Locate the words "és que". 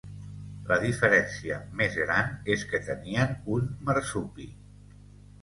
2.55-2.81